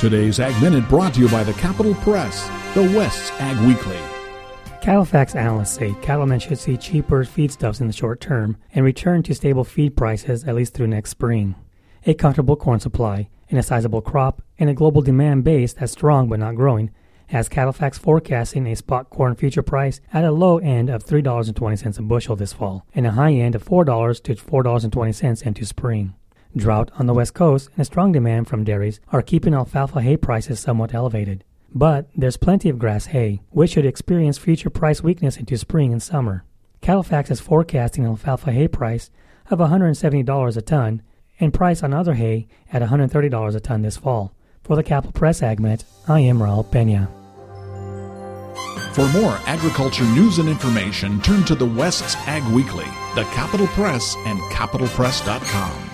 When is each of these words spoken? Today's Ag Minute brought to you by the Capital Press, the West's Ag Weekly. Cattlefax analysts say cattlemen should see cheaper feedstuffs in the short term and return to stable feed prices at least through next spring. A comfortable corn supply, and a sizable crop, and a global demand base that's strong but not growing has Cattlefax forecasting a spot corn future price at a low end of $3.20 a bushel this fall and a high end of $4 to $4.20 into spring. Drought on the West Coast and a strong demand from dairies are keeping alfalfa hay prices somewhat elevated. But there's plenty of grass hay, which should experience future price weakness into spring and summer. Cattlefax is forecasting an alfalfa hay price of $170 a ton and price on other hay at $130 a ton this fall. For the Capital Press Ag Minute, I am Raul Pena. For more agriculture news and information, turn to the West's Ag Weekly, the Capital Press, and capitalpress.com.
Today's 0.00 0.38
Ag 0.38 0.62
Minute 0.62 0.88
brought 0.88 1.14
to 1.14 1.20
you 1.20 1.28
by 1.28 1.42
the 1.42 1.52
Capital 1.54 1.92
Press, 1.92 2.48
the 2.72 2.82
West's 2.96 3.32
Ag 3.40 3.58
Weekly. 3.66 3.98
Cattlefax 4.80 5.34
analysts 5.34 5.72
say 5.72 5.92
cattlemen 6.02 6.38
should 6.38 6.60
see 6.60 6.76
cheaper 6.76 7.24
feedstuffs 7.24 7.80
in 7.80 7.88
the 7.88 7.92
short 7.92 8.20
term 8.20 8.56
and 8.72 8.84
return 8.84 9.24
to 9.24 9.34
stable 9.34 9.64
feed 9.64 9.96
prices 9.96 10.44
at 10.44 10.54
least 10.54 10.74
through 10.74 10.86
next 10.86 11.10
spring. 11.10 11.56
A 12.06 12.14
comfortable 12.14 12.54
corn 12.54 12.78
supply, 12.78 13.28
and 13.50 13.58
a 13.58 13.62
sizable 13.64 14.00
crop, 14.00 14.40
and 14.56 14.70
a 14.70 14.74
global 14.74 15.02
demand 15.02 15.42
base 15.42 15.72
that's 15.72 15.90
strong 15.90 16.28
but 16.28 16.38
not 16.38 16.54
growing 16.54 16.92
has 17.26 17.48
Cattlefax 17.48 17.98
forecasting 17.98 18.68
a 18.68 18.76
spot 18.76 19.10
corn 19.10 19.34
future 19.34 19.64
price 19.64 20.00
at 20.12 20.24
a 20.24 20.30
low 20.30 20.58
end 20.58 20.90
of 20.90 21.04
$3.20 21.04 21.98
a 21.98 22.02
bushel 22.02 22.36
this 22.36 22.52
fall 22.52 22.86
and 22.94 23.04
a 23.04 23.10
high 23.10 23.32
end 23.32 23.56
of 23.56 23.64
$4 23.64 24.22
to 24.22 24.34
$4.20 24.36 25.42
into 25.42 25.66
spring. 25.66 26.14
Drought 26.56 26.90
on 26.98 27.06
the 27.06 27.14
West 27.14 27.34
Coast 27.34 27.68
and 27.72 27.80
a 27.80 27.84
strong 27.84 28.12
demand 28.12 28.48
from 28.48 28.64
dairies 28.64 29.00
are 29.12 29.22
keeping 29.22 29.54
alfalfa 29.54 30.00
hay 30.00 30.16
prices 30.16 30.60
somewhat 30.60 30.94
elevated. 30.94 31.44
But 31.74 32.08
there's 32.16 32.36
plenty 32.36 32.68
of 32.68 32.78
grass 32.78 33.06
hay, 33.06 33.42
which 33.50 33.72
should 33.72 33.84
experience 33.84 34.38
future 34.38 34.70
price 34.70 35.02
weakness 35.02 35.36
into 35.36 35.56
spring 35.58 35.92
and 35.92 36.02
summer. 36.02 36.44
Cattlefax 36.80 37.30
is 37.30 37.40
forecasting 37.40 38.04
an 38.04 38.10
alfalfa 38.10 38.52
hay 38.52 38.68
price 38.68 39.10
of 39.50 39.58
$170 39.58 40.56
a 40.56 40.62
ton 40.62 41.02
and 41.40 41.54
price 41.54 41.82
on 41.82 41.94
other 41.94 42.14
hay 42.14 42.48
at 42.72 42.82
$130 42.82 43.54
a 43.54 43.60
ton 43.60 43.82
this 43.82 43.96
fall. 43.96 44.34
For 44.62 44.76
the 44.76 44.82
Capital 44.82 45.12
Press 45.12 45.42
Ag 45.42 45.60
Minute, 45.60 45.84
I 46.06 46.20
am 46.20 46.38
Raul 46.38 46.70
Pena. 46.70 47.08
For 48.92 49.06
more 49.08 49.38
agriculture 49.46 50.04
news 50.04 50.38
and 50.38 50.48
information, 50.48 51.20
turn 51.20 51.44
to 51.44 51.54
the 51.54 51.66
West's 51.66 52.16
Ag 52.26 52.42
Weekly, 52.52 52.86
the 53.14 53.24
Capital 53.32 53.68
Press, 53.68 54.16
and 54.26 54.40
capitalpress.com. 54.52 55.87